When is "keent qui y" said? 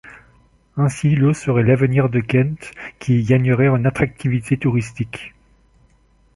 2.21-3.23